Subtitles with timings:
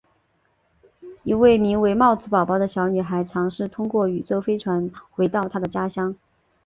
[1.21, 6.15] 一位名为帽子宝宝的小女孩尝试通过宇宙飞船回到她的家乡。